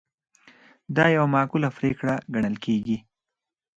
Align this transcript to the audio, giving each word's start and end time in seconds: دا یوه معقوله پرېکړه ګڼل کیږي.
دا 0.95 1.05
یوه 1.15 1.27
معقوله 1.35 1.69
پرېکړه 1.77 2.15
ګڼل 2.33 2.55
کیږي. 2.65 2.97